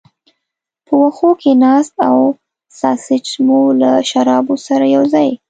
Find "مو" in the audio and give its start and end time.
3.45-3.59